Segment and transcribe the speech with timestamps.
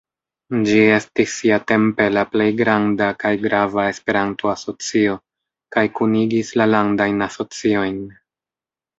[0.67, 5.17] Ĝi estis siatempe la plej granda kaj grava Esperanto-asocio,
[5.77, 8.01] kaj kunigis la Landajn Asociojn.